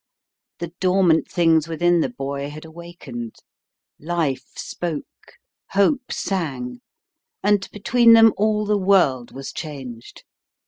[0.57, 3.35] The dormant things within the boy had awakened.
[3.99, 5.33] Life spoke;
[5.73, 6.81] Hope sang;
[7.43, 10.23] and between them all the world was changed.